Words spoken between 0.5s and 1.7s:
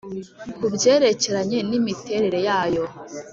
ku byerekeranye